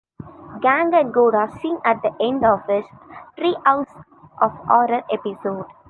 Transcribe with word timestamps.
Kang 0.63 0.95
and 0.95 1.13
Kodos 1.13 1.61
sing 1.61 1.77
at 1.85 2.01
the 2.01 2.09
end 2.19 2.43
of 2.43 2.65
this 2.65 2.87
"Treehouse 3.37 4.03
of 4.41 4.51
Horror" 4.65 5.03
episode. 5.11 5.67